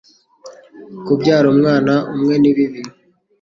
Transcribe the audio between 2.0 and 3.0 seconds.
umwe ni bibi